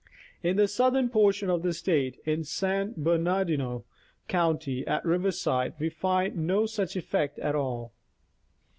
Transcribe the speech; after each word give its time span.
In 0.41 0.55
the 0.57 0.67
southern 0.67 1.09
portion 1.09 1.51
of 1.51 1.61
the 1.61 1.73
State, 1.73 2.17
in 2.25 2.43
San 2.43 2.95
Bernardino 2.97 3.85
county, 4.27 4.83
at 4.87 5.05
Riverside, 5.05 5.75
we 5.77 5.89
find 5.89 6.37
no 6.47 6.65
such 6.65 6.95
effect 6.95 7.37
at 7.37 7.53
all. 7.53 7.93